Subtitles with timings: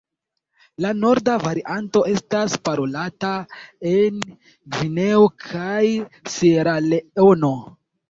[0.85, 3.35] La norda varianto estas parolata
[3.93, 5.81] en Gvineo kaj
[6.41, 7.57] Sieraleono.